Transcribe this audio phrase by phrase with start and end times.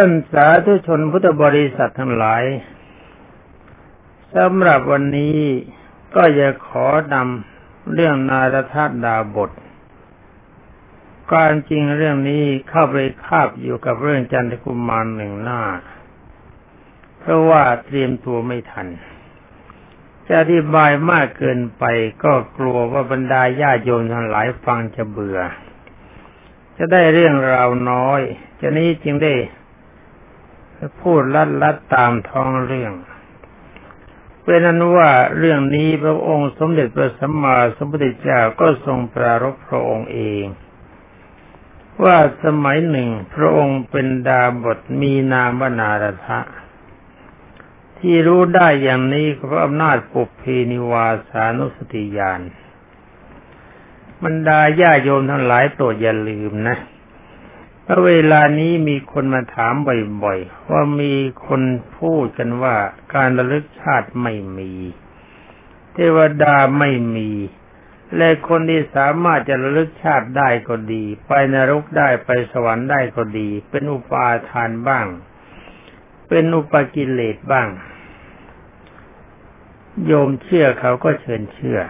[0.00, 2.44] ท่านสาธุชนพุทธบริษัททั้งหลาย
[4.34, 5.38] สำหรับวันนี้
[6.14, 9.50] ก็จะขอนำเรื่องนารทัดดาบท
[11.32, 15.62] การจริงเรื่องนี้เข้าไปคาบอยู่กับเรื่องจันทกุมารหนึ่งหน้า
[17.18, 18.86] เพราะว่าเตรียมตัวไม่ทัน
[20.26, 21.84] จะอธิบายมากเกินไป
[22.24, 25.38] ก็กลัวว่าบรรดาญาโยมทั้งหลายฟังจะเบื่อ
[26.76, 28.20] จะได้เรื่องราวน้อย
[28.60, 29.34] จะนี้จึงได้
[31.00, 32.92] พูดลัดลัดตามท้องเรื่อง
[34.42, 40.44] เป็นนั้นว่าเรื่องนี้พระองค์สมเด็จพระสัมมาสัมพุทธเจ้าก็ทรงปรารภพระองค์เอง
[42.04, 46.40] ว่าสมัยหนึ่งพระองค์เป็นดาบทมีนามวนารัทะ
[47.98, 50.42] ที่รู้ได้อย่างนี้ก็เพราะอำนาจปุพเพ
[50.72, 52.40] นิวาสานุสติญาณ
[54.24, 56.76] บรรดาญาโยมทั้งหลายโปรดอย่าลืมนะ
[57.90, 59.74] พราะเวลานี้มีคนมาถาม
[60.24, 61.14] บ่อยๆ ว่ามี
[61.46, 61.62] คน
[61.98, 62.76] พูดกันว่า
[63.14, 64.72] การระลึกชาติไม่มี
[65.92, 67.30] เทวดาไม่มี
[68.16, 75.06] และคนที่สามารถจะระลึกชาติได้ก็ดี ไปนรกได้ไปสวรรค์ได้ก็ดี เป็นอุปาทานบ้าง
[76.28, 77.68] เป็นอุปกิเลสบ้าง
[80.06, 81.80] โยมเชื่อเขาก็เชิญเชื่อ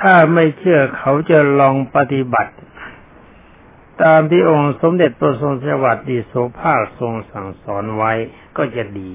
[0.00, 2.52] ถ้าไม่เชื่อเขาจะลองปฏิบัติ
[4.02, 8.12] ตามที่องค์สมเด็จพระทรงสวัสดีโสภาคทรงสั่งสอนไว้
[8.56, 9.12] ก็จะดี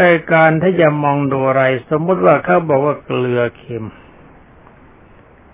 [0.00, 3.86] รายการถ้าจะมองดูอะไร สมมติว่าเขาบอกว่าเกลือเค็ม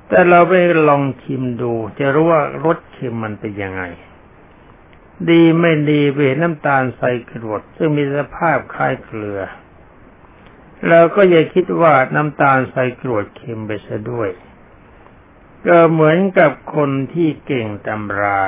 [0.09, 0.53] แต่เราไป
[0.89, 3.83] ลองชิมดู จะรู้ว่ารสเค็มมันเป็นยังไง
[5.31, 9.41] ดีไม่ดีไปเห็นน้ำตาลใส่กรวดซึ่งมีสภาพคล้ายเกลือ
[10.89, 14.31] เราก็อย่าคิดว่าน้ำตาลใส่กรวดเค็มไปซะด้วย
[15.67, 18.43] ก็เหมือนกับคนที่เก่งตำรา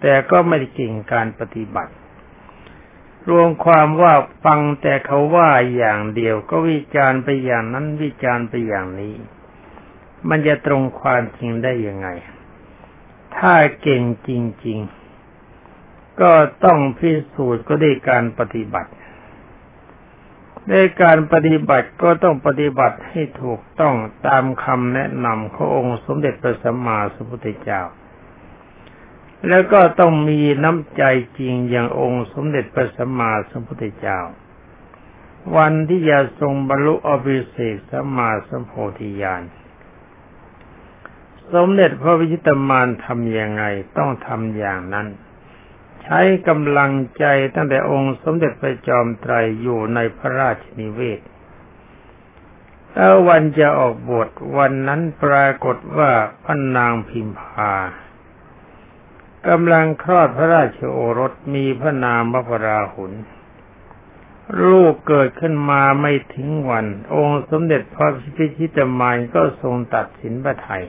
[0.00, 1.92] แต่ก็ไม่ได้เก่งการปฏิบัติ
[3.30, 9.14] รวมความว่าฟังแต่เขาว่าอย่างเดียวก็วิจารณ์ไปอย่างนั้นวิจารณ์ไปอย่างนี้
[10.28, 12.08] มันจะตรงความจริงได้ยังไง
[13.36, 14.30] ถ้าเก่งจ
[14.66, 14.78] ริง
[15.50, 16.32] ๆ ก็
[16.64, 18.92] ต้องพิสูจน์ก็ได้การปฏิบัติ
[20.70, 23.94] ในการปฏิบัติก็ต้องปฏิบัติให้ถูกต้อง
[24.26, 27.82] ตามคำแนะนำขององค์สมเด็จพระสัมมาสัมพุทธเจ้า
[29.48, 31.02] แล้วก็ต้องมีน้ำใจ
[31.38, 34.18] จริงอย่างองค์สมเด็จพระสัมมาสัมพุทธเจ้า
[35.56, 39.42] วันที่จะทรงบรรลุอภิเศกสัมมาสัมโพธิญาณ
[41.54, 43.64] สมเด็จพระวิชิตมานทำอยังไง
[43.96, 45.06] ต้องทำอย่างนั้น
[46.02, 47.24] ใช้กำลังใจ
[47.54, 51.20] ตั้งแต่องค์สมเด็จพระจอมไตรอยู่ในพระราชนิเวศ
[52.92, 56.10] แล้ววันจะออกบวชวันนั้นปรากฏว่า
[56.44, 57.72] พระนางพิมพา
[59.48, 63.12] กำลังคลอดพระราชโอรสมีพระนามพระราหุล
[64.68, 70.84] ลูกเกิดขึ้นมาไม่ถึงวัน องค์สมเด็จพระพิชิตมานก็ทรงตัดสินพระไทย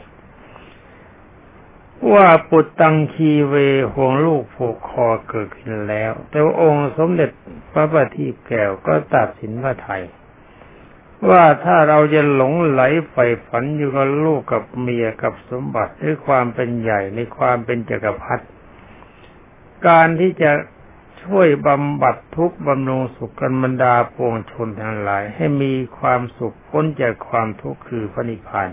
[2.12, 3.54] ว่าปุตตังคีเว
[3.94, 7.30] ห่วงลูกผูกคอเกิดขึ้นแล้ว แต่องค์สมเด็จ
[7.72, 10.04] พระบัณฑิตแก้วก็ตัดสินพระไทย
[11.30, 18.46] ว่าถ้าเราจะหลงไหลใฝ่ฝันอยู่กับลูกกับเมียกับสมบัติด้วยความเป็นใหญ่ในความเป็นจักรพรรดิ
[19.88, 20.52] การที่จะ
[21.24, 28.70] ช่วยบำบัดทุกข์บำรุงสุขกันบรรดาปวงชนทั้งหลาย ให้มีความสุขพ้นจากความทุกข์คือพระนิพพาน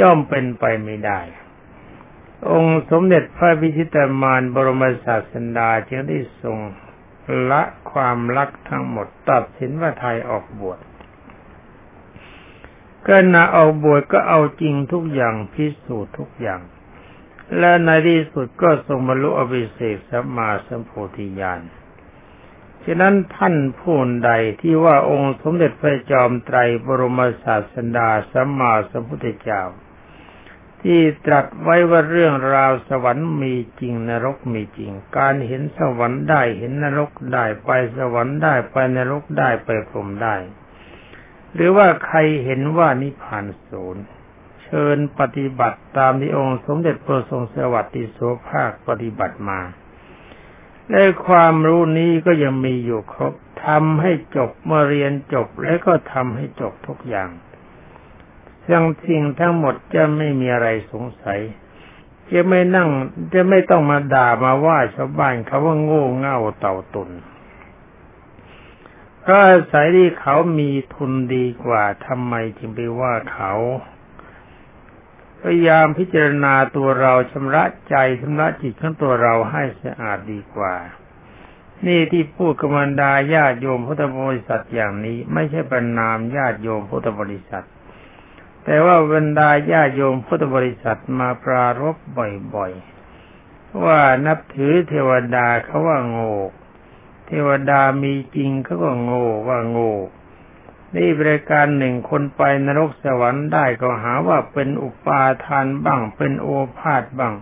[0.00, 1.20] ย่อมเป็นไปไม่ได้
[2.50, 6.58] องค์สมเด็จพระพิชิตมารบรมศาสดาจึงได้ทรง
[7.50, 7.62] ละ
[7.92, 10.78] ความรักทั้งหมดตัดสินว่าไทยออกบวช
[13.06, 16.60] ก็นาออกบวชก็เอาจริงทุกอย่างพิสูจน์ทุกอย่าง
[17.58, 21.60] และในที่สุดก็ทรงบรรลุอภิเศกสัมมาสัมโพธิญาณ
[22.84, 29.62] ฉะนั้นท่านผู้ใดที่ว่าองค์สมเด็จพระจอมไตรบรมศาสดาสัมมาสัมพุทธเจ้า
[30.84, 40.36] ที่ตรัสไว้ว่าเรื่องราวสวรรค์มีจริงนรกมีจริง การเห็นสวรรค์ได้เห็นนรกได้ไปสวรรค์ได้ไปนรกได้ไปพรมได้
[41.54, 44.04] หรือว่าใครเห็นว่านิพพานศูนย์
[44.62, 49.60] เชิญปฏิบัติตามที่องค์สมเด็จพระทรงสวัสดิโสภาคปฏิบัติมา
[50.90, 53.34] และความรู้นี้ก็ยังมีอยู่ครบ
[53.66, 57.30] ทำให้จบเมื่อเรียนจบและก็ทำให้จบทุกอย่าง
[58.68, 61.40] ทั้งสิ่งทั้งหมดจะไม่มีอะไรสงสัย
[62.32, 62.88] จะไม่นั่ง
[63.34, 67.10] จะไม่ต้องมาด่ามาว่าชาวบ้านเขาว่าโง่เง่าเต่าตุน
[69.20, 73.52] เพราะอาศัยที่เขามีทุนดีกว่าทำไมจึงไปว่าเขา
[75.40, 80.74] พยายามพิจารณาตัวเราชำระใจชำระจิตของตัวเราให้สะอาดดีกว่า
[81.86, 87.64] นี่ที่พูดกบรรดาญาติโยมพุทธบริษัทอย่างนี้ ไม่ใช่ประนามญาติโยมพุทธบริษัท
[88.64, 91.96] แต่ว่าบรรดาญาติโยมพุทธบริษัทมาปรารบ
[92.54, 96.32] บ่อยๆ ว่านับถือเทวดาเขาว่าโง่
[97.26, 99.94] เทวดามีจริงเขาก็โง่ว่าโง่
[100.94, 107.34] นี่บริการหนึ่งคนไปนรกสวรรค์ได้ก็หาว่าเป็นอุปาทานบ้าง เป็นโอภาษบ้าง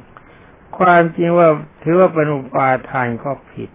[0.79, 1.49] ความจริงว่า
[1.83, 3.71] ถือว่าเป็นอุปาทานก็ผิด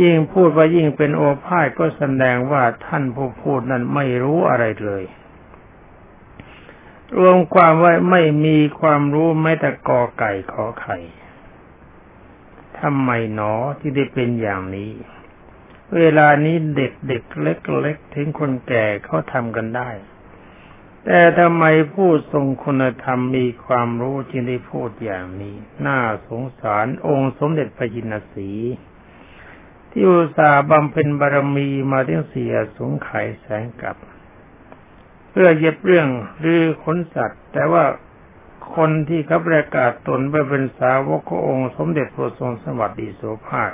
[0.00, 5.04] ยิ่งพูดว่ายิ่งเป็นโอภาษก็แสดงว่าท่านผู้พูดนั้นไม่รู้อะไรเลย
[7.16, 10.98] รวมความว่าไม่มีความรู้แม้แต่กอไก่ขอไข่
[12.80, 14.90] ทำไมหนอที่ได้เป็นอย่างนี้
[15.96, 19.90] เวลานี้เด็กเด็กเล็กๆถึงคนแก่เขาทำกันได้
[21.04, 25.56] แต่ทำไมผู้ทรงคุณธรรมมีความรู้จึงได้พูดอย่างนี้
[25.86, 28.50] น่าสงสารองค์สมเด็จพระจินสี
[29.90, 33.08] ที่อุตส่าห์บำเพ็ญบารมีมาทั้งเสียสงไข
[33.40, 33.96] แสงกับ
[35.30, 36.08] เพื่อเย็บเรื่อง
[36.40, 37.84] หรือขนสัตว์ แต่ว่า
[38.76, 43.70] คนที่เขาประกาศตนไปเป็นสาวกขององค์ สมเด็จพระทรงสวัสดิโสภาค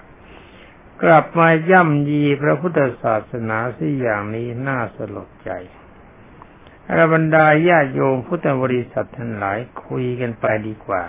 [1.02, 5.50] กลับมาย่ำยีพระพุทธศาสนาสิอย่างนี้น่าสลดใจ
[6.88, 11.02] อรบรรดาญาโยมพุทธบริษัททั้งหลายคุยกันไปดีกว่า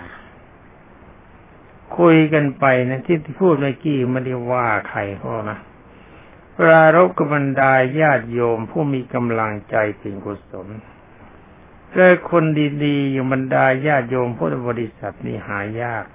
[1.98, 5.58] คุยกันไปนะที่พูดเมื่อกี้ไม่ได้ว่าใครเขานะ
[6.58, 10.68] ปรารบกับรรดาญาติโยมผู้มีกำลังใจเป็นกุศล
[11.94, 12.44] และคน
[12.84, 16.06] ดีๆอยู่บรรดาญาติโยมพุทธบริษัทนี่หายาก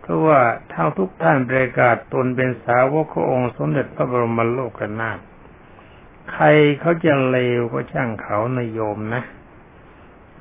[0.00, 5.18] เพราะว่าเท้าทุกท่านประกาศตนเป็นสาวกขององค์สมเด็จพระบรมโลกนาถ
[6.32, 6.46] ใคร
[6.80, 9.22] เขาจะเลวก็ช่างเขานโยมนะ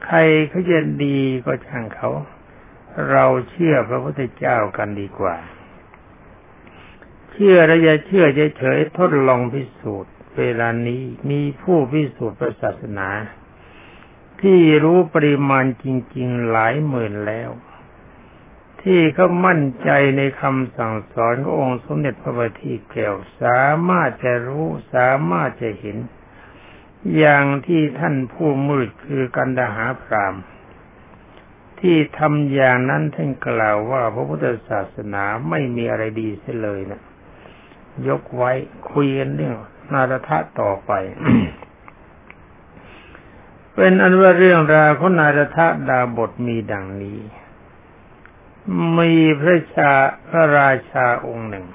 [0.05, 0.17] ใคร
[0.49, 2.09] เขาจะดีก็ช่างเขา
[3.11, 5.35] เราเชื่อพระพุทธเจ้ากันดีกว่า
[7.31, 8.25] เชื่อแล้วอย่าเชื่อ
[8.57, 13.09] เฉยๆทดลองพิสูจน์ เวลานี้มีผู้พิสูจน์พระศาสนา
[14.41, 15.85] ที่รู้ปริมาณจ
[16.15, 17.49] ริง ๆ หลายหมื่นแล้ว
[18.81, 25.97] ที่เขามั่นใจในคำสั่งสอนขององค์สมเด็จพระบัณฑิตแก้วสามารถจะรู้สามารถจะเห็น
[27.17, 30.35] อย่างที่ท่านผู้มืดคือกันดาหาพราม
[31.79, 37.01] ที่ทำอย่างนั้นท่านกล่าวว่าพระพุทธศาสนาไม่มีอะไรดีเสียเลยนะ
[38.07, 38.51] ยกไว้
[38.91, 39.55] คุยกันเรื่อง
[39.93, 40.91] นารทะต่อไป
[43.75, 47.19] เป็นอันว่าเรื่องราวของนารทะดาบทมีดังนี้
[48.97, 49.91] มีพระชา
[50.27, 51.65] พระราชาองค์หนึ่ง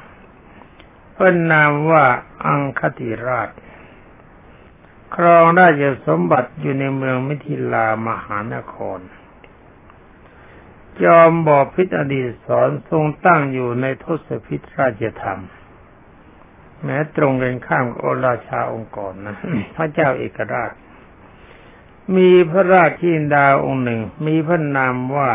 [1.16, 2.04] พระนามว่า
[2.46, 3.50] อังคติราช
[5.14, 9.00] ครองราชสมบัติอยู่ในเมืองมิถิลามหานคร
[11.02, 15.40] จอมบอพิษอดีตสอนทรงตั้งอยู่ในทศพิธราชธรรม
[16.84, 19.36] แม้ตรงกันข้ามกับโอราชาองค์ก่อนนะ
[19.76, 20.72] พระเจ้าเอกราช
[22.16, 25.30] มีพระราชินดาองค์หนึ่ง มีพระนามว่า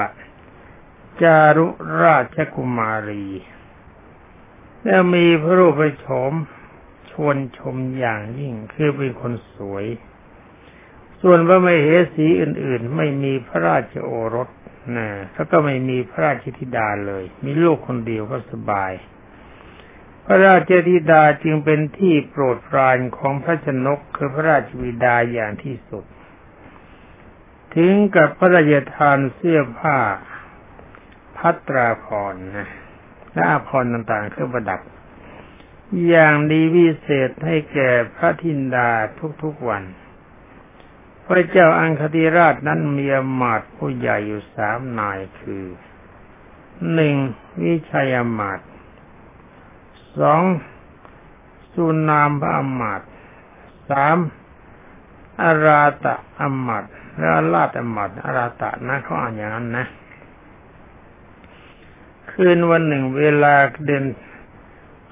[1.21, 1.67] จารุ
[2.03, 3.27] ราชกุมารี
[4.85, 6.33] แล้วมีพระรูปโฉม
[7.11, 9.85] ชวนชมอย่างยิ่งคือเป็นคนสวย
[11.21, 14.49] ส่วนพระมเหสีอื่น ๆ ไม่มีพระราชโอรส
[14.97, 18.91] นะแล้วก็ไม่มีพระราชธิดาเลย มีลูกคนเดียวก็สบาย
[20.31, 26.05] พระราชธิดาจึงเป็นที่โปรดปรานของพระชนกคือพระราชวิดาอย่างที่สุด
[27.75, 29.97] ถึงกับพระราชทานเสื้อผ้า
[31.37, 32.69] พัตราพรนะ
[33.33, 34.81] และอาพรต่างๆเครื่องประดับ
[36.07, 38.89] อย่างดีวิเศษให้แก่พระธินดา
[39.43, 39.83] ทุกๆวัน
[41.25, 45.65] พระเจ้าอังคติราชนั้นมีอมาตผู้ใหญ่อยู่สามนายคือ
[46.93, 47.15] หนึ่ง
[47.63, 48.59] วิชัยอมาต
[50.17, 50.41] สอง
[51.73, 53.01] สุนามพระอมาต
[53.89, 54.17] สาม
[55.41, 56.83] อาราตะอมาต
[57.17, 59.85] และอาราตอมาตอาราตะนะเขาอ่านอย่างนั้นนะ
[62.31, 64.05] คืนวันหนึ่งเวลาเดือน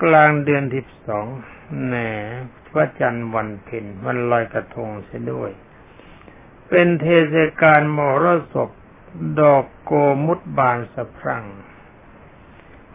[0.03, 1.27] กลางเดือนที่สอง
[1.85, 1.95] แหน
[2.71, 5.51] พระจันทร์วันเพ็ญวันลอยกระทงเสียด้วย
[6.69, 8.69] เป็นเทศกาลมรสพ
[9.39, 9.91] ดอกโก
[10.25, 11.45] มุดบานสะพรั่ง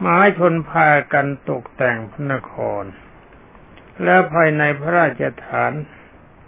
[0.03, 2.85] มหาชนพากันตกแต่งพระนคร
[4.05, 5.73] และภายในพระราชฐาน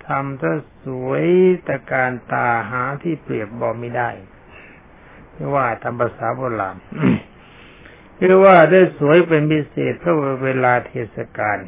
[0.07, 1.25] ทำซะสวย
[1.67, 4.11] ต่การตาหาที่เปรียบบอไม่ได้
[5.33, 6.77] ไม่ว่าทำภาษาโบราณ
[8.19, 11.59] คือว่าได้สวยเป็นพิเศษเพราะเวลาเทศกาล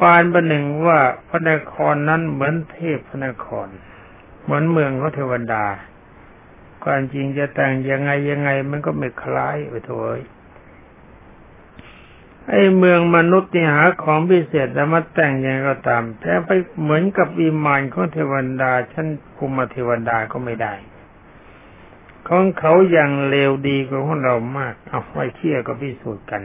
[0.00, 0.98] ปานประหนึ่งว่า
[1.28, 3.68] พระนครนั้นเหมือนเทพพระนคร
[4.42, 5.64] เหมือนเมืองของเทวดา
[6.84, 10.20] ความจริงจะแต่งยังไงยังไงมันก็ไม่คล้ายไปถอย
[12.48, 16.50] ไอ้เมืองมนุษย์นี่หาของพิเศษแล้วมาแต่งยังไงก็ตามแต่ไป
[16.82, 18.32] เหมือนกับวิมานของเทว
[18.62, 19.06] ดาชั้น
[19.36, 20.74] ภูมิเทวดาก็ไม่ได้
[22.28, 26.42] ของเขาอย่างเลวดีกว่าของเรามาก เอาไว้เที่ยก็พิสูจน์กัน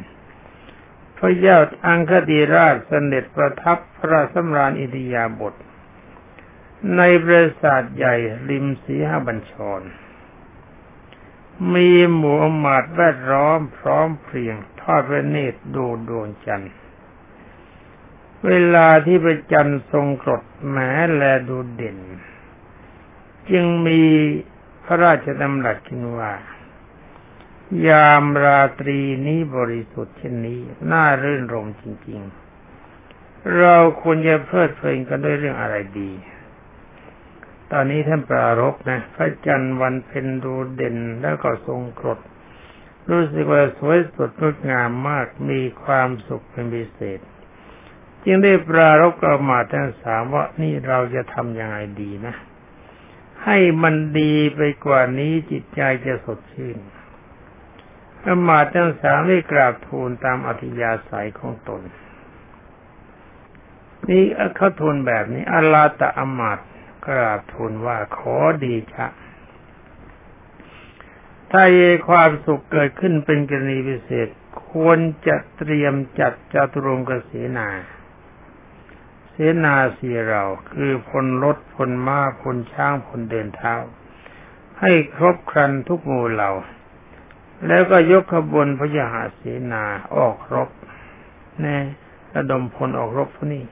[1.18, 5.54] พระเจ้าอังคติราชเสด็จประทับพระสำราญอิทยาบท
[6.98, 8.16] ในปราสาทใหญ่
[8.50, 9.82] ริมสีหบัญชร
[11.73, 16.73] มีหมู่อมาตแวดล้อมพร้อมเพรียงทอดพระเนตรดูดวงจันทร์
[18.45, 21.99] เวลาที่พระจันทร์ทรงกรดแม้แลดูเด่น
[23.49, 24.01] จึงมี
[24.85, 26.31] พระราชดำรัสขึ้นว่า
[27.87, 30.59] ยามราตรีนี้บริสุทธิ์เช่นนี้
[30.91, 32.19] น่ารื่นรมจริง
[32.87, 36.11] ๆ เราควรจะเพลิดเพลินกันด้วยเรื่องอะไรดี
[37.71, 42.19] ตอนนี้ท่านปรารบนะพระจันทร์วันเพ็ญดูเด่นแล้วก็ทรงกรด
[43.09, 47.19] รู้สึกว่าสวยสดงดงามมากมีความสุขเป็นพิเศษ
[48.24, 52.36] จึงได้ปรารบกระมาทั้งสามว่านี่เราจะทำยังไงดีนะ
[53.43, 56.77] ให้มันดีไปกว่านี้จิตใจจะสดชื่น
[58.25, 61.81] อมาทั้งสามได้กราบทูลตามอธิยาศัยของตน
[64.09, 64.24] นี่
[64.55, 66.59] เขาทูลแบบนี้อลาตะอมาต
[67.07, 69.07] กราบทูลว่าขอดีชะ
[71.51, 74.27] ถ้าเยความสุขเกิดขึ้นเป็นกรณีพิเศษ
[74.71, 77.69] ควรจะเตรียมจัดจตุรงกเสนา
[79.29, 79.35] เส
[79.65, 83.73] นาสีเราคือพลรถพลม้าพลช้างพลเดินเท้า
[84.81, 86.51] ให้ครบครันทุกหมู่เหล่า
[87.67, 89.83] แล้วก็ยกขบวนพระยาหาเสนา
[90.15, 90.69] ออกรบ
[91.61, 91.77] แน่
[92.33, 93.63] ระดมพลออกรบพวกนี้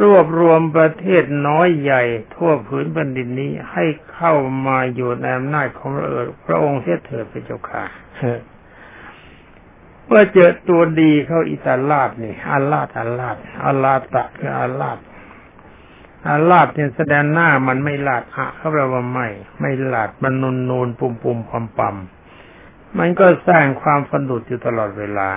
[0.00, 2.02] รวบรวมประเทศน้อยใหญ่
[2.34, 3.84] ทั่วผืนแผ่นดินนี้ให้
[4.14, 4.34] เข้า
[4.66, 7.84] มาอยู่ในอำนาจของพระเออพระองค์เสียเถิดพระเจ้าค่ะ
[10.06, 14.98] เมื่อเจอตัวดีเข้าอิตาลาดนี่อาลาดอาลาดอาลาตะคืออาลาด
[16.28, 19.28] อาลาดเนี่ยแสดงหน้ามันไม่ลาดอะเขาแปลว่าไม่
[19.60, 21.96] ไม่ลาดมันนูนนูนปุ่มปุ่มปั๊มปั๊ม
[22.98, 25.28] มันก็สร้างความฝันดุดอยู่ตลอดเวลา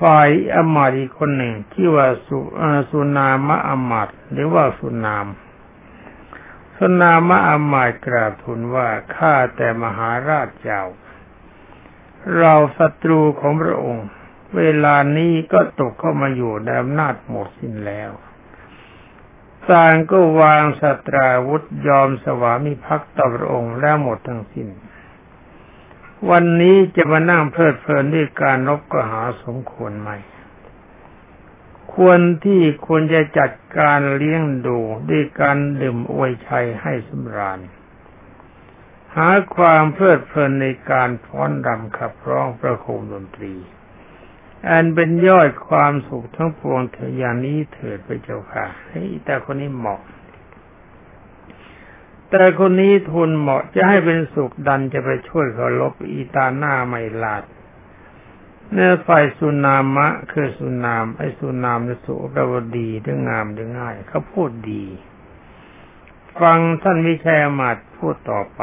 [0.00, 2.38] ฝ่ายอมาตอีกคนหนึ่งที่ว่าสุ
[2.90, 5.26] สุนามะอมาตหรือว่าสุนาม
[6.76, 10.82] สุนามะอมาตกราบทูลว่าข้าแต่มหาราชเจ้า
[12.36, 14.06] เราศัตรูของพระองค์
[14.56, 18.10] เวลานี้ก็ตกเข้ามาอยู่ในอำนาจหมดสิ้นแล้ว
[19.70, 24.68] ต่างก็วางสตราวุธยอมสวามิภักดิ์ต่อพระองค์แล้วหมดทั้งสิ้น
[26.28, 30.10] วันนี้จะมานั่งเพลิดเพลินด้วยการรบก็หาสมควรไหม
[31.94, 34.78] ควรที่ควรจะจัดการเลี้ยงดู
[35.10, 37.60] ด้วยการดื่มอวยชัยให้สำราญ
[39.16, 43.54] หาความเพลิดเพลินในการฟ้อนรำขับร้องประโคมดนตรี
[44.70, 50.00] อันเป็นยอดความสุขทั้งปวงเถิดอย่างนี้เถิดไปเจ้าค่ะให้แต่คนนี้เหมาะ
[52.30, 57.44] แต่คนนี้ทุนเหมาะจะให้เป็นสุขดันจะไปช่วยเขาลบอีตาหน้าไม่ลาด
[58.72, 64.84] เนื้อฝ่ายสุนามะ คือสุนาม ไอ้สุนามในสุแปลว่าดีถึงงามถึงง่าย เขาพูดดี
[66.40, 68.62] ฟังท่านวิชัยมาตพูดต่อไป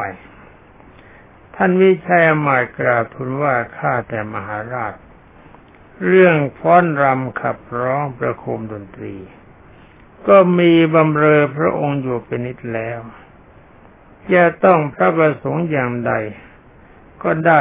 [1.56, 4.94] ท่านวิชัยมาตกราบทูลว่าข้าแต่มหาราช
[6.06, 9.16] เรื่องฟ้อนรำขับร้องประโคมดนตรี
[10.28, 13.00] ก็มีบำเรอพระองค์อยู่เป็นนิดแล้ว
[14.34, 16.12] จะต้องพระประสงค์อย่างใด
[17.22, 17.60] ก็ได้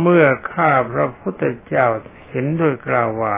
[0.00, 1.86] เมื่อข้าพระพุทธเจ้า
[2.28, 3.36] เห็นด้วยกล่าวว่า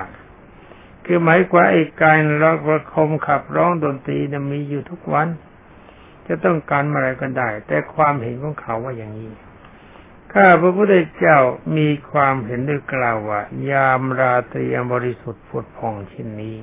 [1.05, 5.29] คือหมายความไอ้การร้องประคมขับร้องดนตรีนะมีอยู่ทุกวัน
[6.27, 9.33] จะต้องการอะไรก็ได้ แต่ความเห็นของเขาว่าอย่างนี้
[10.33, 11.39] ข้าพระพุทธเจ้า
[11.77, 16.57] มีความเห็นด้วยกล่าวว่า ยามราตรีบริสุทธิ์ผุดผ่องเช่นนี้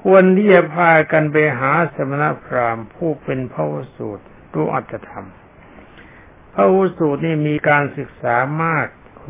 [0.00, 5.26] ควรที่จะพากันไปหาสมณพราหมณ์ผู้เป็นพระวสูตร รู้อัตธรรม
[6.52, 8.34] พระอุสูตรนี่มีการศึกษา
[8.64, 8.86] มาก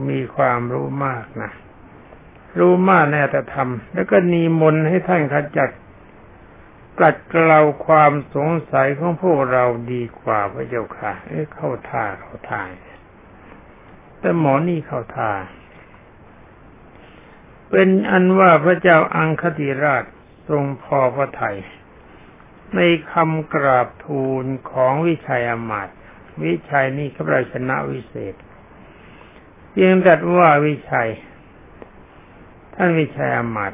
[0.08, 1.50] มีความรู้มากนะ
[2.58, 5.70] รู้มากในอัตธรรม แล้วก็นิมนต์ให้ท่านขจัด
[6.98, 12.68] กลัดเกลาความสงสัยของพวกเราดีกว่าพระเจ้าค่ะเอ้เข้าท่าเข้าทาง
[14.20, 15.30] แต่หมอนี่เข้าท่า
[17.70, 20.04] เป็นอันว่าพระเจ้าอังคติราช
[20.48, 21.56] ทรงพอพระไทย
[22.74, 22.80] ใน
[23.12, 25.88] คำกราบทูลของวิชัยอมาต
[26.44, 28.34] วิชัยนี่ขบราชนะวิเศษ
[29.70, 31.10] เพียงแต่ว่าวิชัย
[32.74, 33.72] ท่านวิชัยอมาต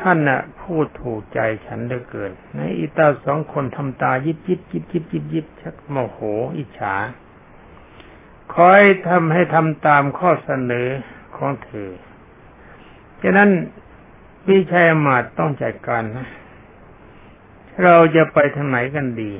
[0.00, 6.18] ท่านน่ะพูดถูกใจฉันเหลือเกินในอีตาสองคนทำตายิบยิบยิบยิบยิบยิบชักโมโห
[6.56, 6.94] อิจฉา
[8.54, 10.88] คอยทำให้ทำตามข้อเสนอ
[11.36, 11.90] ของเธอ
[13.22, 13.50] ฉะนั้น
[14.46, 16.28] พี่ชายอมาดต้องจัดการนะ
[17.82, 19.32] เราจะไปทางไหนกันดี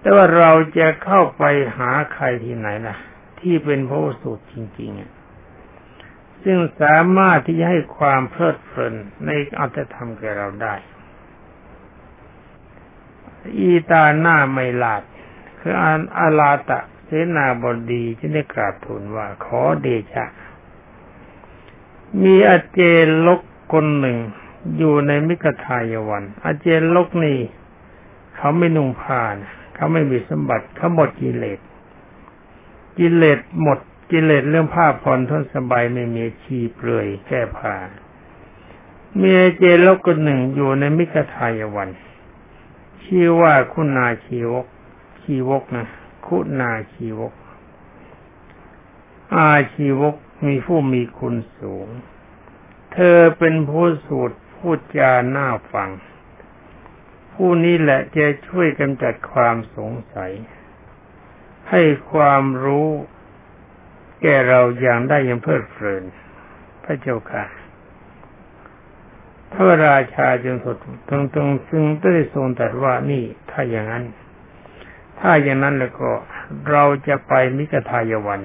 [0.00, 1.44] แต่ว่าเราจะเข้าไป
[1.78, 2.96] หาใครที่ไหนล่ะ
[3.40, 8.94] ที่เป็นพระสูตรจริงๆ ซึ่งสามารถที่จะให้ความเพลิดเพลิน
[9.26, 10.74] ในอัตธรรมแก่เราได้
[13.58, 15.02] อีตาหน้าไม่ลาด
[15.58, 20.24] คืออาอาลาตะเสนาบดีจะได้กราบทูลว่า ขอเดชะ
[22.22, 22.80] มีอเจ
[23.26, 23.40] ลก
[23.72, 24.18] คนหนึ่ง
[24.76, 27.38] อยู่ในมิกทายวัน อาเจนลกนี่
[28.36, 31.58] เขาไม่นุ่งผ้านะเขาไม่มีสมบัติ เขาหมดกิเลส
[32.98, 33.78] กิเลสหมด
[34.10, 37.74] กิเลสเรื่องผ้าผ่อนทนสบายไม่มีชีเปลือยแก้ผ้า
[39.20, 41.90] มีเจนลกคนหนึ่งอยู่ในมิกทายวัน
[43.04, 44.66] ชื่อว่าคุณนาชีวก
[45.22, 45.86] ชีวกนะ
[46.26, 47.32] คุณาชีวก
[49.36, 50.14] อาชีวก
[50.46, 51.88] มีผู้มีคุณสูง
[52.92, 55.90] เธอเป็นผู้สูตร พูดจาหน้าฟัง
[57.32, 60.32] ผู้นี้แหละจะช่วยกำจัดความสงสัย
[61.70, 62.88] ให้ความรู้
[64.22, 66.04] แก่เราอย่างได้ยังเพลิดเพลิน
[66.84, 67.44] พระเจ้าค่ะ
[69.52, 70.76] พระราชาจึงสด
[71.08, 74.04] ตรงตรงซึ่งได้ทรงตรัสว่านี่ถ้าอย่างนั้น
[75.20, 76.10] ถ้าอย่างนั้นแล้วก็
[76.70, 78.40] เราจะไปมิกทายวัน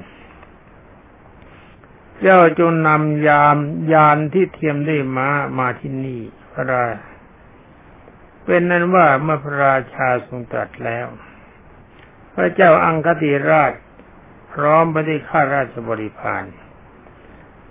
[2.22, 3.58] เจ้าจงนำยาม
[3.94, 6.22] ยานที่เทียมได้มามาที่นี่
[6.52, 6.86] พระรา
[8.44, 11.08] เป็นนั้นว่าเมื่อพระราชาทรงตรัสแล้ว
[12.34, 13.74] พระเจ้าอังคติราช
[14.52, 16.44] พร้อมไปด้วยข้าราชบริพาร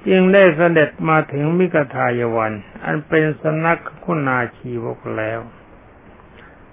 [0.06, 2.52] จึงได้เสด็จมาถึงมิกทายวัน
[2.84, 5.40] อันเป็นสนักคุณาชีวกแล้ว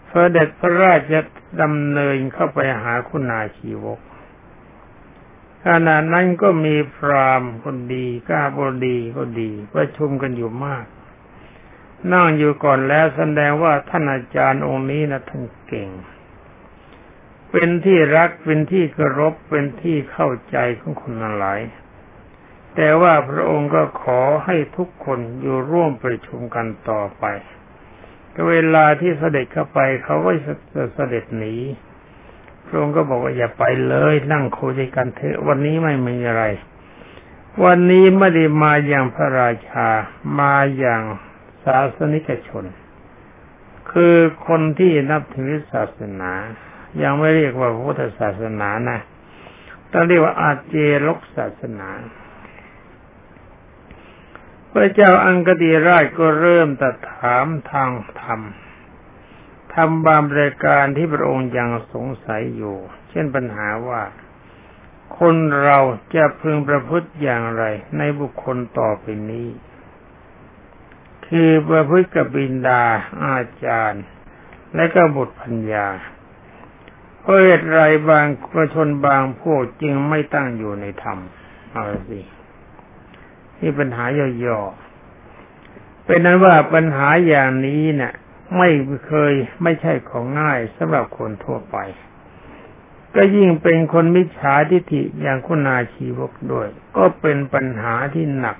[0.09, 1.13] เสด็จพระราช
[1.61, 3.99] ดำเนินเข้าไปหาคุณาชีวก
[5.67, 10.85] ขณะนั้นก็มีพรามคนดีก้าบดีก็ดีประชุมกันอยู่มาก
[12.11, 15.89] นั่งอยู่ก่อนแล้วแสดงว่าท่านอาจารย์องค์นี้นะท่านเก่ง
[17.51, 21.61] เป็นที่รักเป็นที่เคารพเป็นที่เข้าใจของคนหลาย
[22.75, 27.25] แต่ว่าพระองค์ก็ขอให้ทุกคนอยู่ร่วมประชุมกันต่อไป
[28.33, 31.55] ก็เวลาที่เสด็จเข้าไปเขาก็จะเสด็จหนี
[32.67, 36.43] พระองค์ก็บอกว่าอย่าไปเลย นั่งคุยกันเถอะวันนี้ไม่มีอะไร
[37.63, 39.87] วันนี้ไม่ได้มาอย่างพระราชา
[40.39, 41.01] มาอย่าง
[41.63, 42.65] ศาสนิกชน
[43.91, 44.15] คือ
[44.47, 46.31] คนที่นับถือศาสนา
[47.01, 48.99] ยังไม่เรียกว่าพุทธศาสนานะ
[49.91, 50.75] ต้องเรียกว่าอาเจ
[51.07, 51.89] ลกศาสนา
[54.71, 57.89] พระเจ้าอังกฤษราชก็เริ่มตัดถามทาง
[58.21, 58.41] ธรรม
[59.75, 62.77] ทำบางรายการที่พระองค์ยังสงสัยอยู่
[63.09, 64.01] เช่นปัญหาว่า
[65.19, 65.79] คนเรา
[66.15, 67.63] จะพึงประพฤติอย่างไร
[67.97, 69.47] ในบุคคลต่อไปนี้
[71.27, 72.83] คือประพฤติกับบินดา
[73.25, 74.03] อาจารย์
[74.75, 75.87] และก็บุตรพัญญา
[77.19, 81.17] เพราะเหตุไรบางประชนบางพวกจึงไม่ตั้งอยู่ในธรรม
[81.71, 82.19] เอาสิ
[83.59, 84.03] นี่ปัญหา
[84.45, 88.13] ย่อๆเป็นนั้นว่าปัญหาอย่างนี้เนะ่ะ
[88.57, 88.69] ไม่
[89.07, 91.77] เคยไม่ใช่ของง่ายสำหรับคนทั่วไป
[93.15, 98.57] ก็ยิ่งเป็นคนมิจฉาทิฐิอย่างคุณาชีวกด้วย ก็เป็นปัญหาที่หนัก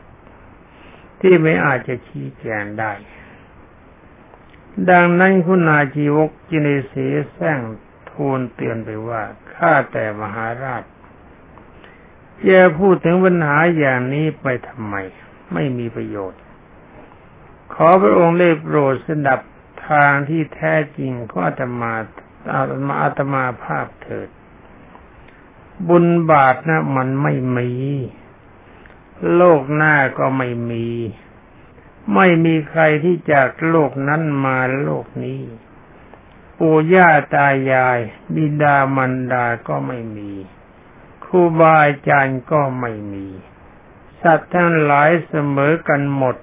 [1.21, 2.91] ที่ไม่อาจจะชี้แจงได้
[4.89, 6.93] ดังนั้นคุณาชีวกจินเส
[7.32, 7.60] แซง
[8.12, 9.21] ทูลเตือนไปว่า
[9.54, 10.84] ข้าแต่มหาราช
[12.48, 14.95] จะพูดถึงปัญหาอย่างนี้ไปทำไม
[15.54, 16.41] ไม่มีประโยชน์
[17.74, 19.39] ขอพระองค์ได้โปรดสดับ
[19.88, 21.93] ทางที่แท้จริงก็อาตมา
[22.56, 24.30] อาตมาอาตมาภาพเถิด
[25.88, 27.71] บุญบาปนะมันไม่มี
[29.36, 30.88] โลกหน้าก็ไม่มี
[32.15, 35.41] ไม่มีใครที่จากโลกนั้นมาโลกนี้
[36.60, 38.00] ปู่ย่าตายาย
[38.36, 40.32] บิดามันดาก็ไม่มี
[41.26, 43.28] ครูบาอาจารย์ก็ไม่มี
[44.21, 46.36] สัตว์ทั้งหลายเสมอกันหมด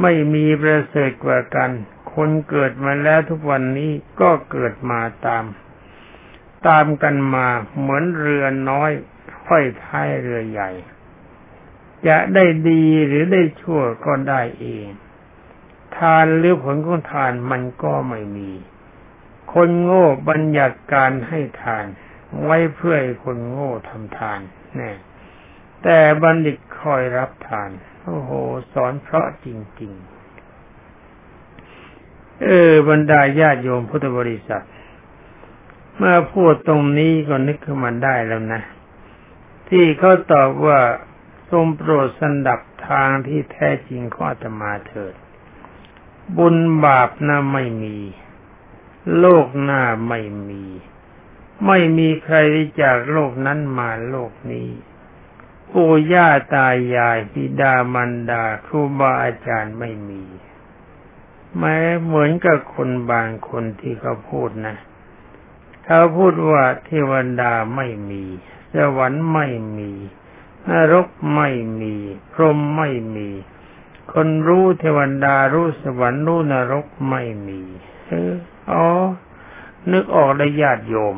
[0.00, 1.70] ไม่มีประเสริฐกว่ากัน
[2.14, 5.44] คนเกิดมาแล้วทุกวันนี้ก็เกิดมาตาม
[6.68, 7.48] ตามกันมา
[7.78, 8.90] เหมือนเรือน้อย
[9.46, 10.70] ห้อยท้ายเรือใหญ่
[12.06, 14.86] จะได้ดีหรือได้ชั่วก็ได้เอง
[15.96, 18.50] ทานหรือผลของทานมันก็ไม่มี
[19.52, 21.84] คนโง่บัญญัติการให้ทาน
[22.42, 24.40] ไว้เพื่อให้คนโง่ทำทาน
[24.76, 24.92] แน่
[25.82, 27.70] แต่บัณฑิตคอยรับทาน
[28.04, 28.30] โอ้โห
[28.72, 29.46] สอนเพราะจ
[29.82, 29.92] ริง
[32.42, 34.64] เออบรรดาญาติโยมพุทธบริษัท
[35.96, 38.62] เมื่อพูดตรงนี้ก็นึกขึ้นมาได้แล้วนะ
[39.68, 40.80] ที่เขาตอบว่า
[41.50, 45.14] ทรงโปรดสันดับทางที่แท้จริงของอาตมาเถิด
[46.36, 47.98] บุญบาปน่าไม่มี
[49.18, 50.64] โลกหน้าไม่มี
[51.66, 52.36] ไม่มีใคร
[52.80, 54.68] จากโลกนั้นมาโลกนี้
[55.72, 60.22] ปู่ย่าตายายบิดามารดาครูบาอาจารย์ไม่มี
[61.58, 64.76] แม้เหมือนกับคนบางคนที่เขาพูดนะ
[65.84, 68.24] เขาพูดว่าเทวดาไม่มี
[68.76, 69.46] สวรรค์ไม่
[69.78, 69.90] มี
[70.70, 71.94] นรกไม่มี
[72.32, 73.28] พรหมไม่มี
[74.12, 77.60] คนรู้เทวดารู้สวรรค์รู้นรกไม่มี
[78.08, 78.34] เออ
[78.70, 78.86] อ๋อ
[79.90, 81.16] นึกออกได้ญาติโยม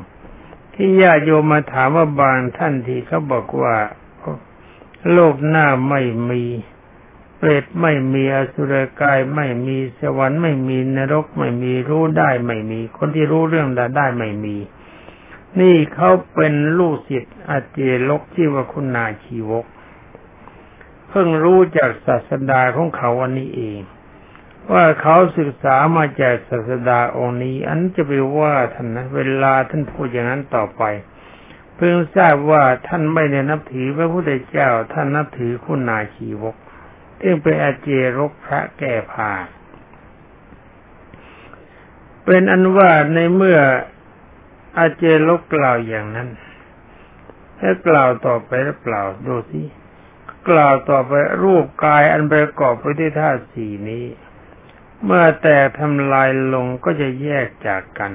[0.74, 3.76] ที่ญาติโยมมาถามว่าบางท่านที่เขาบอกว่า
[5.12, 6.44] โลกหน้าไม่มี
[7.36, 14.56] เปรตไม่มีอสุรกายไม่มีสวรรค์ไม่มีนรกไม่มีรู้ได้ไม่มี คนที่รู้เรื่องได้ได้ไม่มี
[15.60, 19.64] นี่เขาเป็นลูกศิษย์อาเจลกที่ว่าคุณนาชีวก
[21.08, 23.80] เพิ่งรู้จากศาสดาของเขาวันนี้เอง
[24.72, 30.82] ว่าเขาศึกษามาจากศาสดาองค์นี้ อันจะไปว่าท่านนะเวลาท่านพูดอย่างนั้นต่อไป
[31.76, 36.56] เพิ่งทราบว่าท่านไม่ได้นับถือพระพุทธเจ้าท่านนับถือคุณนาชีวก
[37.22, 39.32] ซึ่งเป็นอาเจรกพระแก่พา
[42.24, 43.60] เป็นอันว่าในเมื่อ
[44.78, 46.28] อาเจรกกล่าวอย่างนั้น
[47.60, 49.62] ถ้ากล่าวต่อไปหรือเปล่าดูสิ
[50.48, 54.04] กล่าวต่อไปรูปกายอันประกอบไปด้วยธาตุสี่นี้
[55.04, 58.12] เมื่อแตกทำลายลงก็จะแยกจากกัน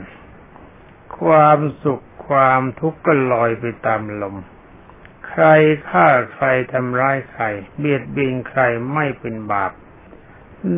[1.20, 4.36] ความสุขความทุกข์ก็ลอยไปตามลม
[5.32, 5.48] ใคร
[5.90, 7.44] ฆ่าใครทำร้ายใคร
[7.78, 8.62] เบียดเบียนใคร
[8.94, 9.72] ไม่เป็นบาป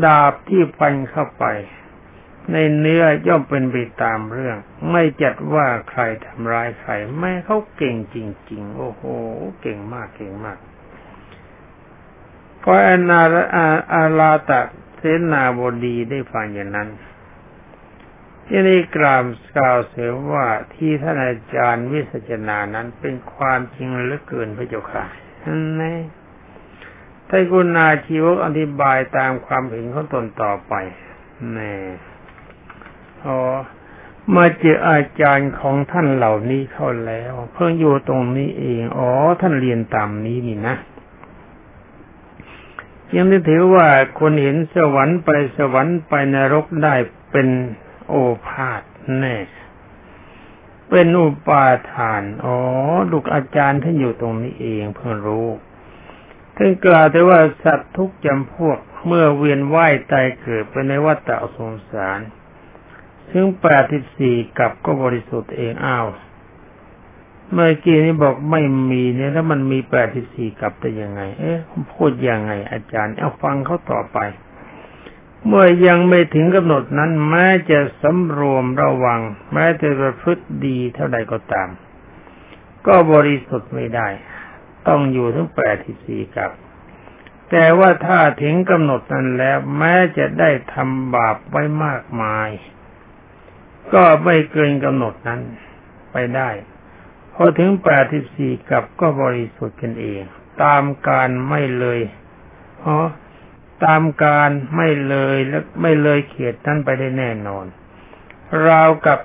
[0.05, 1.45] ดาบที่ฟันเข้าไป
[2.51, 4.57] ในเนื้อย่อมเป็นไปตามเรื่อง
[4.91, 8.17] ไม่จัดว่าใครทำร้ายใครแม่เขาเก่งจ
[8.51, 9.03] ริง ๆ โอ้โห
[9.61, 10.57] เก่งมากเก่งมาก
[12.63, 13.21] พออนา
[13.93, 14.61] อาลาตะ
[14.97, 16.89] เสนาบดีได้ฟังอย่างนั้น
[18.47, 19.21] ที่นี้กล่าว
[19.57, 25.03] กล่าวเสียว่าที่ท่านอาจารย์วิสัชนานั้นเป็นความจริงเหลือเกินพระเจ้าค่ะ
[25.81, 25.97] นี่
[27.29, 30.73] ถ้าคุณนาชีวกอธิบายตามความเห็นของตนต่อไป
[31.57, 31.77] นี่
[33.25, 33.39] อ๋อ
[34.35, 39.09] มาเจออาจารย์ของท่านเหล่านี้เข้าแล้ว เพิ่งอยู่ตรงนี้เอง อ๋อ
[39.41, 40.75] ท่านเรียนตามนี้นี่นะ
[43.15, 43.87] ยังได้ถือว่า
[44.19, 46.95] คนเห็นสวรรค์ไปสวรรค์ไปนรกได้
[47.31, 47.47] เป็น
[48.07, 48.13] โอ
[48.47, 48.81] ภาษ
[49.19, 49.37] แน่
[50.89, 52.57] เป็นอุปาทาน อ๋อ
[53.11, 55.47] ลูกอาจารย์ท่านอยู่ตรงนี้เองเพิ่งรู้
[56.55, 62.19] ท่านกล่าวแต่ว่าสัตว์ทุกจำพวกเมื่อเวียนว่ายตายเกิดไปในวัฏสงสาร
[63.31, 66.07] ซึ่งแปดสิบสี่กับก็บริสุทธิ์เองอ้าว
[67.51, 71.57] เมื่อกี้นี้บอกไม่มีเนี่ยแล้วมันมีแปดสิบสี่กับได้ยังไง เอ๊ะ
[71.93, 74.17] พูดยังไงอาจารย์ เอาฟังเขาต่อไป
[75.47, 79.21] เมื่อยังไม่ถึงกำหนดนั้นแม้จะสำรวมระวัง
[79.53, 81.69] แม้จะประพฤติดีเท่าใดก็ตาม
[82.87, 84.07] ก็บริสุทธิ์ไม่ได้
[84.87, 86.51] ต้องอยู่ถึงแปดที่สี่กับ
[87.51, 92.49] แต่ว่าถ้าถึงกำหนดนั้นแล้วแม้จะได้ทำบาปไว้มากมาย
[93.93, 95.41] ก็ไม่เกินกำหนดนั้น
[96.11, 96.49] ไปได้
[97.33, 100.21] พอถึงแปดที่สี่กับก็บริสุทธิ์กันเอง
[100.63, 101.99] ตามการไม่เลย
[102.77, 103.05] เพราะ
[103.85, 107.65] ตามการไม่เลยและไม่เลยเขตนั้นไปได้แน่นอน
[108.67, 109.19] ราวกับ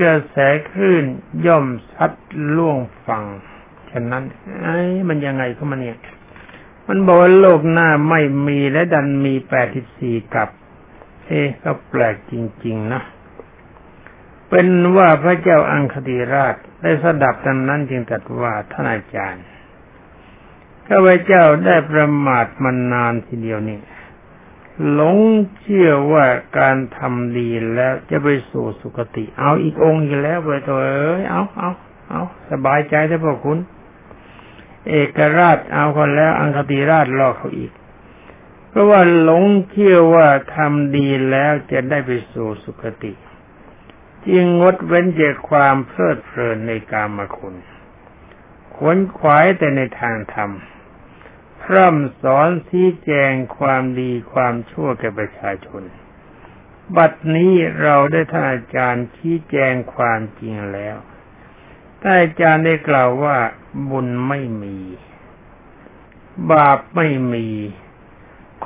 [0.00, 0.36] กระแส
[0.70, 1.04] คลื่น
[1.46, 2.12] ย่อมซัด
[2.56, 3.24] ล่วงฝั่ง
[3.90, 4.24] ฉะนั้น
[4.62, 5.98] ไอ้มันยังไงก็มันเนี่ย
[6.88, 10.48] มันบอกว่าโลกหน้าไม่มีและดันมีแปดสิบสี่กับ
[11.26, 13.02] เอ๊ก็แปลกจริง ๆ นะ
[14.50, 19.44] เป็นว่าพระเจ้าอังคติราชได้สดับดังนั้นจึงตรัสว่าท่านอาจารย์
[20.88, 23.78] ข้าพเจ้าได้ประมาทมานานทีเดียวนี่
[24.92, 25.16] หลง
[25.60, 26.26] เชื่อว่า
[26.58, 31.70] การทำดีแล้วจะไปสู่สุคติ เอาอีกองค์อีกแล้วไปตัวเอ้ยเอาเอา
[32.08, 33.58] เอาสบายใจได้พวกคุณ
[34.88, 37.72] เอกราชเอาคนแล้ว อังคติราชรอเขาอีก
[38.68, 43.12] เพราะว่าหลงเชื่อว่าทำดีแล้วจะได้ไปสู่สุคติ
[44.26, 47.54] จึงงดเว้นจากความเพลิดเพลินในกามคุณ
[48.74, 50.50] ขวนขวายแต่ในทางธรรม
[51.64, 55.82] พร่ำสอนชี้แจงความดีความชั่วแก่ประชาชน
[56.96, 60.96] บัดนี้เราได้ท่านอาจารย์ชี้แจงความจริงแล้ว
[62.00, 63.36] ท่านอาจารย์ได้กล่าวว่า
[63.90, 64.78] บุญไม่มี
[66.52, 67.48] บาปไม่มี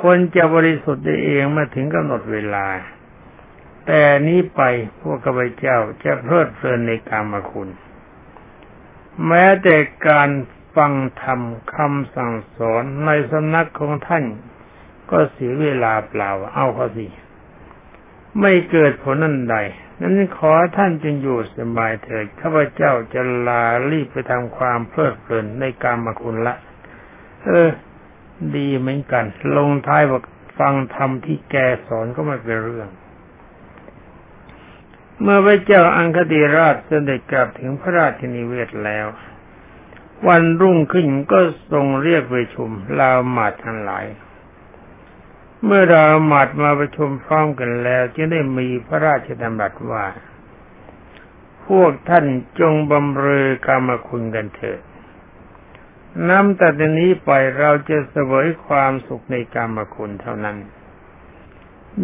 [0.02, 2.66] คนจะบริสุทธิ์ได้เองมื่อถึงกำหนดเวลา
[3.86, 4.62] แต่นี้ไป
[5.00, 7.68] พวกข้าพเจ้าจะเพลิดเพลินในกามคุณ
[9.26, 9.76] แม้แต่
[10.08, 10.28] การ
[10.78, 11.40] ฟังธรรม
[11.74, 14.24] คำสั่งสอนในสำนักของท่าน
[15.10, 17.06] ก็เสียเวลาเปล่าเอาเขาสิ
[18.40, 19.56] ไม่เกิดผลนั่นใด
[20.00, 26.54] นั้นขอท่านจึงอยู่สบายเถิดข้าพเจ้าจะลารีบไปทำความเพลิดเพลินในการมคุณละ
[27.44, 27.68] เออ
[28.56, 29.24] ดีเหมือนกัน
[29.56, 30.22] ลงท้ายบอก
[30.58, 32.88] ฟังธรรมที่แกสอนก็ไม่เป็นเรื่อง
[35.20, 39.06] เมื่อพระเจ้าอังคติราชเสด็จกลับถึงพระราชนิเวศแล้ว
[40.26, 41.38] วันรุ่งขึ้นก็
[41.72, 44.06] ทรงเรียกประชุมลาวมาดทั้งหลาย
[45.64, 50.06] เมื่อเราหมาดมาประชุมพร้อมกันแล้วจึงได้มีพระราชดำรัสว่า
[51.66, 52.26] พวกท่าน
[52.60, 54.80] จงบำเรอกรรมคุณกันเถิด
[56.28, 60.56] น้ำแต่นี้ไปเราจะเสวยความสุขในกรรมคุณเท่านั้น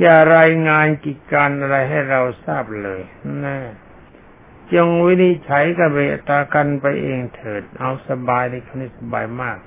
[0.00, 3.03] อย่ารายงานกิจการอะไรให้เราทราบเลย
[3.40, 3.59] แนะ
[4.72, 5.98] จงวินิจฉัยกับเบ
[6.29, 9.59] ตากันไปเองเถิด เอาสบายในคนี้สบายมาก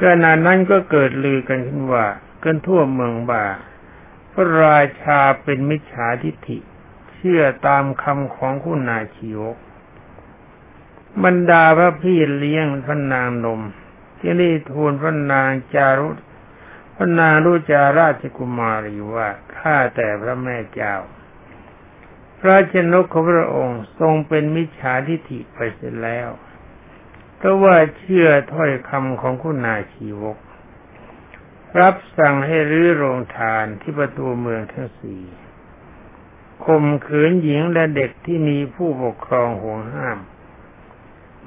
[0.00, 2.06] ขณะนั้นก็เกิดลือกันขึ้นว่า
[2.40, 3.46] เกินทั่วเมืองบ่า
[4.32, 6.58] พระราชาเป็นมิจฉาทิฏฐิ
[7.14, 9.56] เชื่อตามคำของคุณนาชีวก
[11.24, 13.60] บรรดาพระพี่เลี้ยงพระนางนม
[14.18, 16.08] ที่นี่ทูลพระนางจารุ
[16.96, 20.94] พระนางรุจาราชกุมารีว่าข้าแต่พระแม่เจ้า
[22.40, 26.28] พระชนกของพระองค์ทรงเป็นมิจฉาทิฏฐิไปเสียแล้ว
[27.36, 30.38] เพราะว่าเชื่อถ้อยคำของคุณนายชีวก
[31.80, 35.22] รับสั่งให้รื้อโรงทานที่ประตูเมืองทั้งสี่
[36.64, 40.18] ข่มขืนหญิงและเด็กที่มีผู้ปกครองห่วงห้าม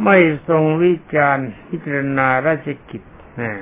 [0.03, 0.17] ไม่
[0.49, 3.03] ทรงวิจารณ์พิจารณาราชกิจ
[3.41, 3.53] นะ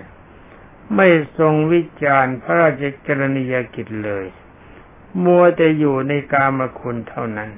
[0.96, 4.26] ไม่ทรงวิจารณ์พระราชกรณียกิจเลย
[5.24, 7.50] มัวแต่อยู่ในกามคุณเท่านั้น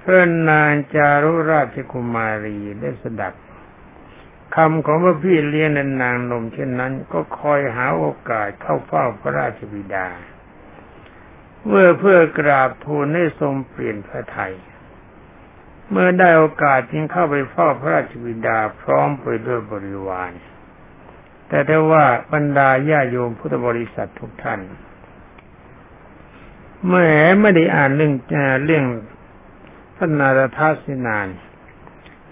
[0.00, 3.34] พระนางจารุราชกุมารีได้สดับ
[4.54, 10.06] คำของพระพี่เลี้ยงนนางนมเช่นนั้น ก็คอยหาโอกาสเข้าเฝ้าพระราชบิดา
[11.66, 14.54] เมื่อเพื่อกราบทูลให้ทรงเปลี่ยนพระไทย
[15.90, 20.32] เมื่อได้โอกาสจึงเข้าไปเฝ้าพระราชบิดาพร้อมไปด้วยบริวาร
[21.48, 24.60] แต่ได้ว่าบรรดาญาโยมพุทธบริษัททุกท่าน
[26.86, 28.14] เมื่อไม่ได้อ่านเรื่อง
[28.64, 28.84] เรื่อง
[29.96, 31.28] พระนาราทัศนาน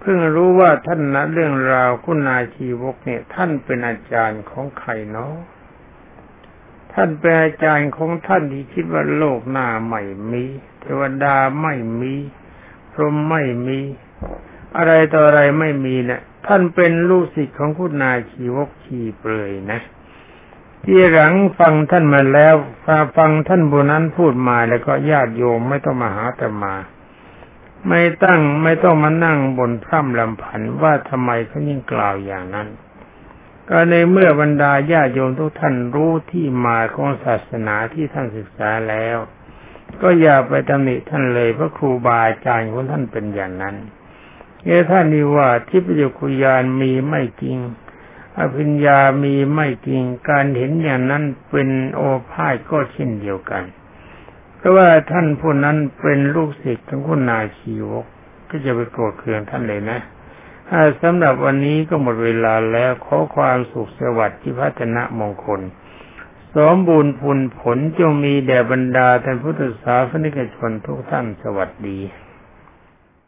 [0.00, 5.34] เพิ่งรู้ว่าท่านนะเรื่องราวคุณนาชีวกเนี่ย ท่านเป็นอาจารย์ของใครเนาะ
[6.92, 10.44] ท่านเป็นอาจารย์ของท่านที่คิดว่าโลกหน้าใหม่มี
[10.80, 12.14] เทวดาไม่มี
[12.92, 13.80] พรหมไม่มี
[14.76, 19.80] อะไรต่ออะไรไม่มีเนะี่ยท่านเป็นลูกศิษย์ของคุณนายชีวกชีเปลยนะ
[20.84, 22.54] ที่หลังฟังท่านมาแล้ว
[23.16, 26.74] ฟังท่านบุนั้นพูดมาแล้วก็ญาติโยมไม่ต้องมาหาแต่มา
[27.88, 32.68] ไม่ตั้งไม่ต้องมานั่งบนพร่ำลำพันว่าทำไมเขายิ่งกล่าวอย่างนั้น
[33.68, 39.16] ก็ในเมื่อบรรดาญาติโยมทุกท่านรู้ที่มาของศาสนาที่ท่านศึกษาแล้ว
[40.02, 43.76] ก็อย่าไปตำหนิท่านเลยเพราะครูบาอาจารย์ของท่านเป็นอย่างนั้น
[44.64, 47.58] เอท่านนี้ว่าทิพยคุยานมีไม่จริง
[48.38, 53.64] อภิญญามีไม่จริงการเห็นอย่างนั้นเป็นโอภาสก็เช่นเดียวกัน
[54.56, 58.04] เพราะว่าท่านผู้นั้นเป็นลูกศิษย์ของคุณนาชีวก
[58.50, 59.98] ก็จะไปโกรธเคืองท่านเลยนะ
[61.02, 65.60] สำหรับวันนี้ก็หมดเวลาแล้วขอความสุขสวัสดิ์ที่พัฒนามงคล
[66.56, 71.98] สมบูรณ์ผลผลจงมีแด่บรรดาท่านพุทธศาสนิกชนทุกท่านสวัสดี